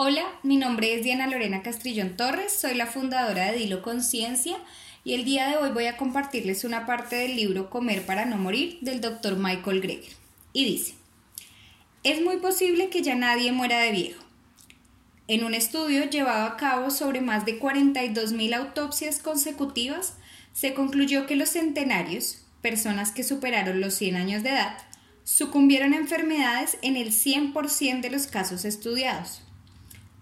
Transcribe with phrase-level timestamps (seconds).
[0.00, 4.56] Hola, mi nombre es Diana Lorena Castrillón Torres, soy la fundadora de Dilo Conciencia
[5.02, 8.36] y el día de hoy voy a compartirles una parte del libro Comer para no
[8.36, 9.34] morir del Dr.
[9.34, 10.12] Michael Greger.
[10.52, 10.94] Y dice,
[12.04, 14.22] es muy posible que ya nadie muera de viejo.
[15.26, 20.14] En un estudio llevado a cabo sobre más de 42.000 autopsias consecutivas,
[20.52, 24.78] se concluyó que los centenarios, personas que superaron los 100 años de edad,
[25.24, 29.42] sucumbieron a enfermedades en el 100% de los casos estudiados.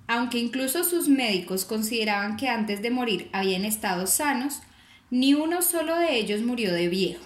[0.08, 4.60] Aunque incluso sus médicos consideraban que antes de morir habían estado sanos,
[5.10, 7.24] ni uno solo de ellos murió de viejo.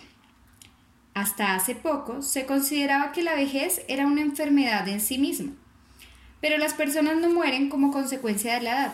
[1.15, 5.52] Hasta hace poco se consideraba que la vejez era una enfermedad en sí misma.
[6.41, 8.93] Pero las personas no mueren como consecuencia de la edad,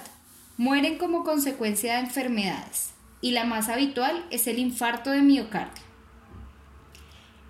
[0.56, 5.84] mueren como consecuencia de enfermedades, y la más habitual es el infarto de miocardio.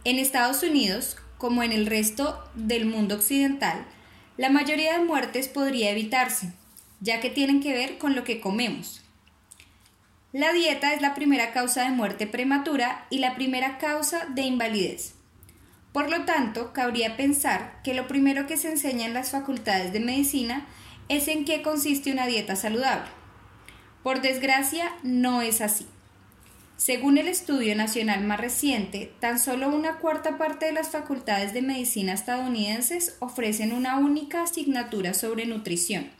[0.05, 3.86] En Estados Unidos, como en el resto del mundo occidental,
[4.36, 6.52] la mayoría de muertes podría evitarse,
[7.00, 9.02] ya que tienen que ver con lo que comemos.
[10.33, 15.14] La dieta es la primera causa de muerte prematura y la primera causa de invalidez.
[15.92, 20.00] Por lo tanto, cabría pensar que lo primero que se enseña en las facultades de
[20.00, 20.66] medicina
[21.08, 23.08] es en qué consiste una dieta saludable.
[24.02, 25.86] Por desgracia, no es así.
[26.77, 31.62] Según el estudio nacional más reciente, tan solo una cuarta parte de las facultades de
[31.62, 36.10] medicina estadounidenses ofrecen una única asignatura sobre nutrición,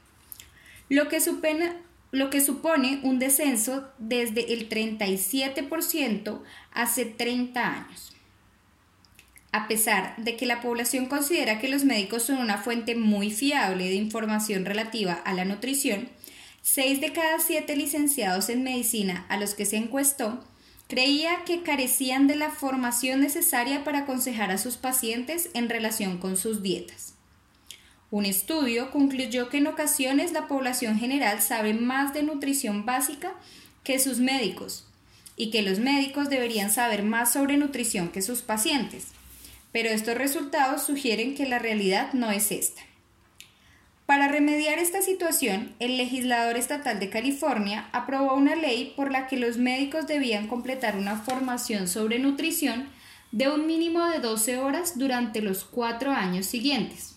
[0.89, 6.41] lo que, supone un descenso desde el 37%
[6.73, 8.13] hace 30 años.
[9.53, 13.85] A pesar de que la población considera que los médicos son una fuente muy fiable
[13.85, 16.09] de información relativa a la nutrición,
[16.69, 20.43] Seis de cada siete licenciados en medicina a los que se encuestó
[20.89, 26.37] creía que carecían de la formación necesaria para aconsejar a sus pacientes en relación con
[26.37, 27.15] sus dietas.
[28.11, 33.35] Un estudio concluyó que en ocasiones la población general sabe más de nutrición básica
[33.85, 34.89] que sus médicos
[35.37, 39.07] y que los médicos deberían saber más sobre nutrición que sus pacientes.
[39.71, 42.83] Pero estos resultados sugieren que la realidad no es esta.
[44.07, 49.37] Para remediar esta situación, el legislador estatal de California aprobó una ley por la que
[49.37, 52.89] los médicos debían completar una formación sobre nutrición
[53.33, 57.17] de un mínimo de 12 horas durante los cuatro años siguientes.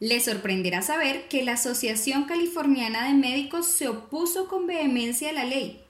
[0.00, 5.44] Le sorprenderá saber que la Asociación Californiana de Médicos se opuso con vehemencia a la
[5.44, 5.82] ley,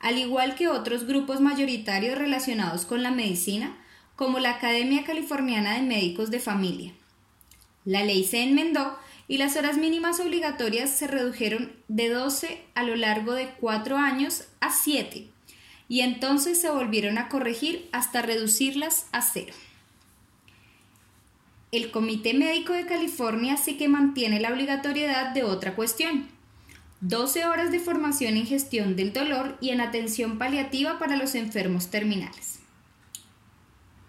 [0.00, 3.74] al igual que otros grupos mayoritarios relacionados con la medicina,
[4.16, 6.92] como la Academia Californiana de Médicos de Familia.
[7.86, 8.98] La ley se enmendó
[9.28, 14.44] y las horas mínimas obligatorias se redujeron de 12 a lo largo de cuatro años
[14.60, 15.28] a 7
[15.88, 19.54] y entonces se volvieron a corregir hasta reducirlas a cero.
[21.72, 26.28] El Comité Médico de California sí que mantiene la obligatoriedad de otra cuestión.
[27.00, 31.90] 12 horas de formación en gestión del dolor y en atención paliativa para los enfermos
[31.90, 32.60] terminales.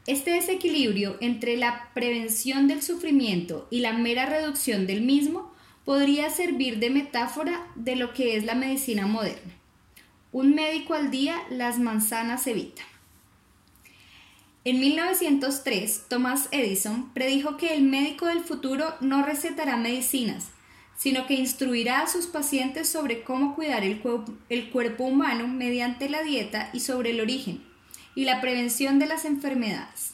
[0.08, 5.52] Este desequilibrio entre la prevención del sufrimiento y la mera reducción del mismo
[5.84, 9.54] podría servir de metáfora de lo que es la medicina moderna.
[10.32, 12.84] Un médico al día las manzanas evita.
[14.64, 20.50] En 1903, Thomas Edison predijo que el médico del futuro no recetará medicinas,
[20.96, 24.02] sino que instruirá a sus pacientes sobre cómo cuidar el,
[24.50, 27.64] el cuerpo humano mediante la dieta y sobre el origen,
[28.16, 30.14] y la prevención de las enfermedades.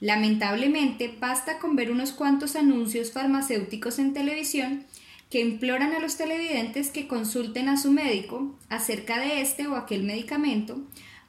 [0.00, 4.84] Lamentablemente, basta con ver unos cuantos anuncios farmacéuticos en televisión
[5.30, 10.04] que imploran a los televidentes que consulten a su médico acerca de este o aquel
[10.04, 10.78] medicamento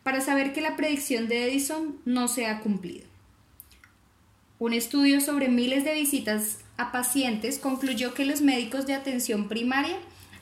[0.03, 3.05] para saber que la predicción de Edison no se ha cumplido.
[4.59, 9.97] Un estudio sobre miles de visitas a pacientes concluyó que los médicos de atención primaria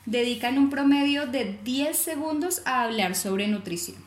[0.06, 3.98] dedican un promedio de 10 segundos a hablar sobre nutrición.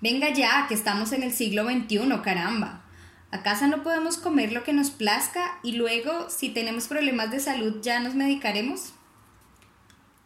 [0.00, 2.82] Venga ya, que estamos en el siglo XXI, caramba.
[3.30, 7.80] ¿Acaso no podemos comer lo que nos plazca y luego, si tenemos problemas de salud,
[7.82, 8.94] ya nos medicaremos?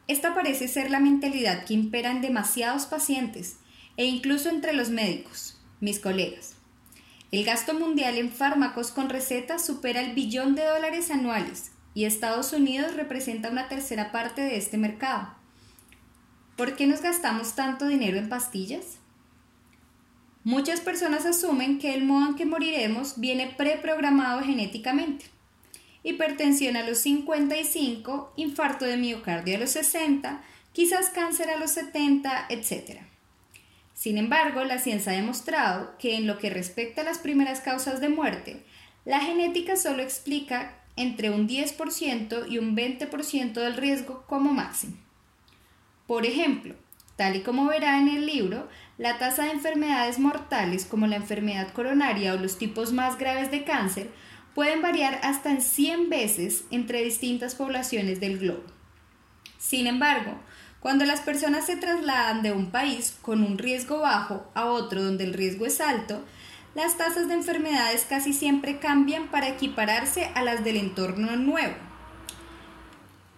[0.07, 3.57] Esta parece ser la mentalidad que impera en demasiados pacientes
[3.97, 6.55] e incluso entre los médicos, mis colegas.
[7.33, 12.53] El gasto mundial en fármacos con recetas supera el billón de dólares anuales y Estados
[12.53, 15.35] Unidos representa una tercera parte de este mercado.
[16.57, 18.99] ¿Por qué nos gastamos tanto dinero en pastillas?
[20.45, 25.25] Muchas personas asumen que el modo en que moriremos viene preprogramado genéticamente.
[26.03, 30.43] Hipertensión a los 55, infarto de miocardio a los 60,
[30.75, 33.01] quizás cáncer a los 70, etc.
[33.95, 38.03] Sin embargo, la ciencia ha demostrado que en lo que respecta a las primeras causas
[38.03, 38.63] de muerte,
[39.07, 44.99] la genética solo explica entre un 10% y un 20% del riesgo como máximo.
[46.07, 46.75] Por ejemplo,
[47.17, 48.69] tal y como verá en el libro,
[48.99, 53.65] la tasa de enfermedades mortales como la enfermedad coronaria o los tipos más graves de
[53.65, 54.11] cáncer
[54.55, 58.65] pueden variar hasta en 100 veces entre distintas poblaciones del globo.
[59.59, 60.39] Sin embargo,
[60.81, 65.25] cuando las personas se trasladan de un país con un riesgo bajo a otro donde
[65.25, 66.23] el riesgo es alto,
[66.75, 71.75] las tasas de enfermedades casi siempre cambian para equipararse a las del entorno nuevo.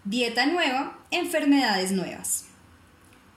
[0.05, 2.45] Dieta nueva, enfermedades nuevas.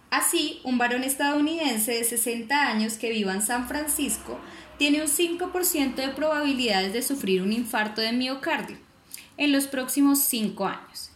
[0.10, 4.40] Así, un varón estadounidense de 60 años que viva en San Francisco
[4.78, 8.78] tiene un 5% de probabilidades de sufrir un infarto de miocardio
[9.38, 11.12] en los próximos 5 años.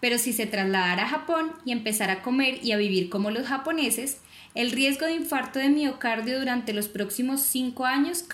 [0.00, 3.46] Pero si se trasladara a Japón y empezara a comer y a vivir como los
[3.46, 4.20] japoneses,
[4.54, 8.24] el riesgo de infarto de miocardio durante los próximos 5 años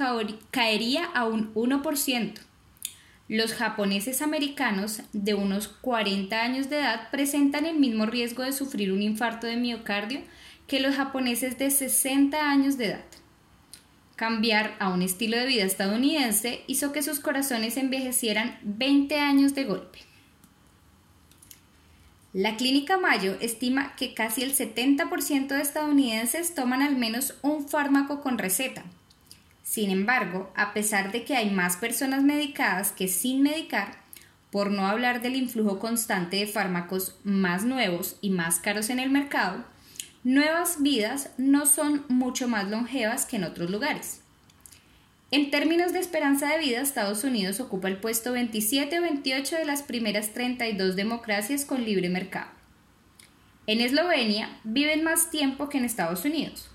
[0.50, 2.34] caería a un 1%.
[3.28, 8.93] Los japoneses americanos de unos 40 años de edad presentan el mismo riesgo de sufrir
[8.93, 10.20] un infarto de miocardio
[10.69, 13.05] que los japoneses de 60 años de edad.
[14.14, 19.64] Cambiar a un estilo de vida estadounidense hizo que sus corazones envejecieran 20 años de
[19.64, 19.99] golpe.
[22.32, 28.20] La Clínica Mayo estima que casi el 70% de estadounidenses toman al menos un fármaco
[28.20, 28.84] con receta.
[29.66, 33.96] Sin embargo, a pesar de que hay más personas medicadas que sin medicar,
[34.52, 39.10] por no hablar del influjo constante de fármacos más nuevos y más caros en el
[39.10, 39.64] mercado,
[40.22, 44.20] nuevas vidas no son mucho más longevas que en otros lugares.
[45.32, 49.64] En términos de esperanza de vida, Estados Unidos ocupa el puesto 27 o 28 de
[49.64, 52.52] las primeras 32 democracias con libre mercado.
[53.66, 56.70] En Eslovenia viven más tiempo que en Estados Unidos.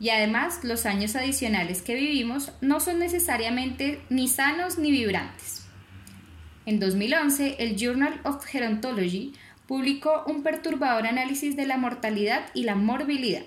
[0.00, 5.64] Y además, los años adicionales que vivimos no son necesariamente ni sanos ni vibrantes.
[6.66, 9.34] En 2011, el Journal of Gerontology
[9.66, 13.44] publicó un perturbador análisis de la mortalidad y la morbilidad.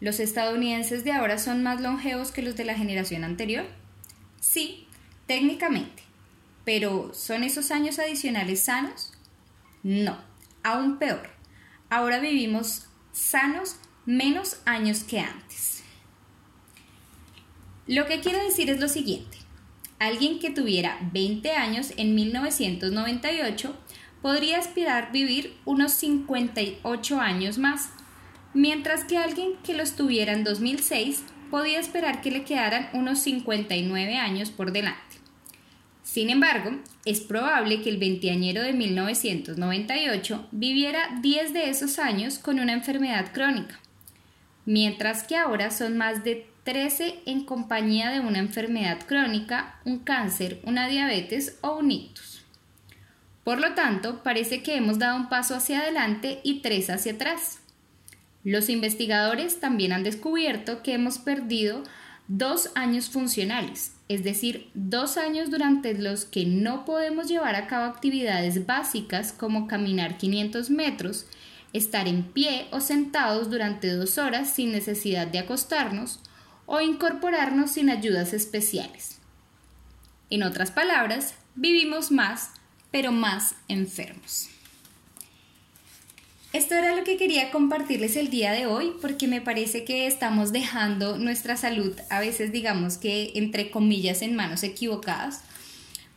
[0.00, 3.66] ¿Los estadounidenses de ahora son más longevos que los de la generación anterior?
[4.40, 4.86] Sí,
[5.26, 6.02] técnicamente.
[6.64, 9.12] Pero ¿son esos años adicionales sanos?
[9.82, 10.18] No,
[10.62, 11.30] aún peor.
[11.90, 13.76] Ahora vivimos sanos
[14.08, 15.82] menos años que antes.
[17.86, 19.36] Lo que quiero decir es lo siguiente.
[19.98, 23.76] Alguien que tuviera 20 años en 1998
[24.22, 27.90] podría aspirar vivir unos 58 años más,
[28.54, 34.16] mientras que alguien que los tuviera en 2006 podía esperar que le quedaran unos 59
[34.16, 35.02] años por delante.
[36.02, 42.58] Sin embargo, es probable que el veinteañero de 1998 viviera 10 de esos años con
[42.58, 43.78] una enfermedad crónica,
[44.68, 50.60] mientras que ahora son más de 13 en compañía de una enfermedad crónica, un cáncer,
[50.62, 52.44] una diabetes o un ictus.
[53.44, 57.60] Por lo tanto, parece que hemos dado un paso hacia adelante y tres hacia atrás.
[58.44, 61.82] Los investigadores también han descubierto que hemos perdido
[62.26, 67.86] dos años funcionales, es decir, dos años durante los que no podemos llevar a cabo
[67.86, 71.24] actividades básicas como caminar 500 metros,
[71.72, 76.20] estar en pie o sentados durante dos horas sin necesidad de acostarnos
[76.66, 79.18] o incorporarnos sin ayudas especiales.
[80.30, 82.50] En otras palabras, vivimos más
[82.90, 84.48] pero más enfermos.
[86.54, 90.50] Esto era lo que quería compartirles el día de hoy porque me parece que estamos
[90.50, 95.42] dejando nuestra salud a veces digamos que entre comillas en manos equivocadas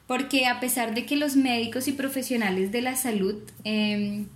[0.08, 3.36] porque a pesar de que los médicos y profesionales de la salud
[3.66, 4.28] em,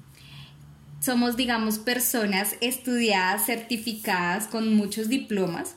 [1.06, 5.76] somos digamos personas estudiadas, certificadas con muchos diplomas,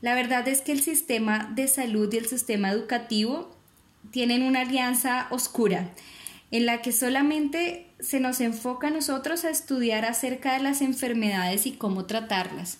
[0.00, 3.54] la verdad es que el sistema de salud y el sistema educativo
[4.10, 5.90] tienen una alianza oscura
[6.50, 11.66] en la que solamente se nos enfoca a nosotros a estudiar acerca de las enfermedades
[11.66, 12.78] y cómo tratarlas,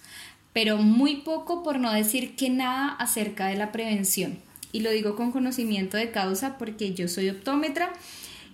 [0.54, 4.38] pero muy poco, por no decir que nada, acerca de la prevención.
[4.72, 7.92] Y lo digo con conocimiento de causa porque yo soy optómetra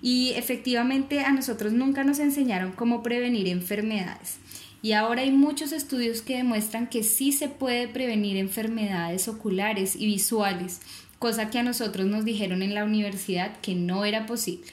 [0.03, 4.39] y efectivamente a nosotros nunca nos enseñaron cómo prevenir enfermedades.
[4.81, 10.07] Y ahora hay muchos estudios que demuestran que sí se puede prevenir enfermedades oculares y
[10.07, 10.81] visuales
[11.19, 14.71] cosa que a nosotros nos dijeron en la universidad que no era posible,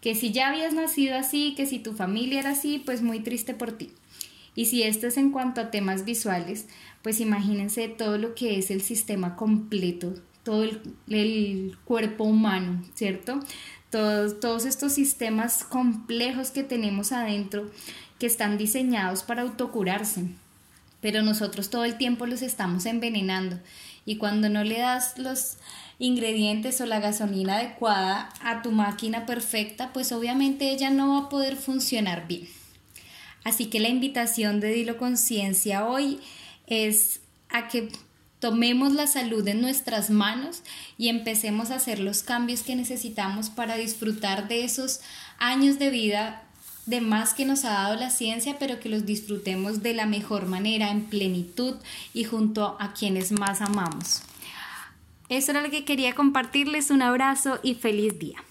[0.00, 3.54] que si ya habías nacido así, que si tu familia era así, pues muy triste
[3.54, 3.90] por ti.
[4.54, 6.66] Y si esto es en cuanto a temas visuales,
[7.02, 10.64] pues imagínense todo lo que es el sistema completo, todo
[11.08, 13.40] el, cuerpo humano, ¿cierto?
[13.90, 17.70] Todos, todos estos sistemas complejos que tenemos adentro
[18.18, 20.24] que están diseñados para autocurarse,
[21.00, 23.58] pero nosotros todo el tiempo los estamos envenenando
[24.04, 25.58] y cuando no le das los
[25.98, 31.28] ingredientes o la gasolina adecuada a tu máquina perfecta, pues obviamente ella no va a
[31.28, 32.48] poder funcionar bien.
[33.44, 36.20] Así que la invitación de Dilo Conciencia hoy
[36.66, 37.90] es a que
[38.40, 40.62] tomemos la salud en nuestras manos
[40.96, 45.00] y empecemos a hacer los cambios que necesitamos para disfrutar de esos
[45.38, 46.44] años de vida
[46.86, 50.46] de más que nos ha dado la ciencia, pero que los disfrutemos de la mejor
[50.46, 51.74] manera, en plenitud
[52.14, 54.22] y junto a quienes más amamos.
[55.28, 56.90] Eso era lo que quería compartirles.
[56.90, 58.42] Un abrazo y feliz día.